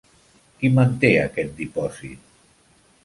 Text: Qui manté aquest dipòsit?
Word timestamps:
Qui 0.61 0.71
manté 0.77 1.11
aquest 1.25 1.53
dipòsit? 1.59 2.25